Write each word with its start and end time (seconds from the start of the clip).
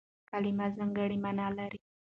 کلیمه 0.29 0.67
ځانګړې 0.77 1.17
مانا 1.23 1.47
لري. 1.57 1.79